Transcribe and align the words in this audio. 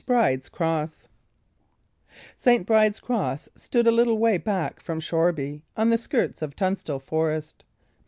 BRIDE'S 0.07 0.49
CROSS 0.49 1.09
St. 2.35 2.65
Bride's 2.65 2.99
cross 2.99 3.47
stood 3.55 3.85
a 3.85 3.91
little 3.91 4.17
way 4.17 4.39
back 4.39 4.79
from 4.79 4.99
Shoreby, 4.99 5.61
on 5.77 5.91
the 5.91 5.97
skirts 5.99 6.41
of 6.41 6.55
Tunstall 6.55 6.97
Forest. 6.97 7.63